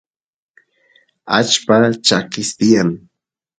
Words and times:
allpa 1.37 1.77
chakiy 2.07 2.47
tiyan 2.57 2.89